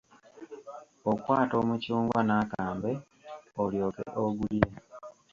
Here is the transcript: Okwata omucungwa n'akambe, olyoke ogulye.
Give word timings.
Okwata 1.11 1.53
omucungwa 1.61 2.19
n'akambe, 2.23 2.91
olyoke 3.63 4.03
ogulye. 4.23 4.69